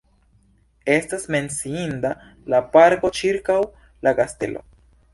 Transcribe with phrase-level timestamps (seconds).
[0.93, 2.15] Estas menciinda
[2.55, 3.63] la parko ĉirkaŭ
[4.09, 4.69] la kastelo.